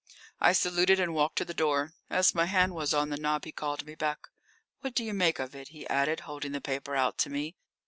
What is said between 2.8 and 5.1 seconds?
on the knob he called me back. "What do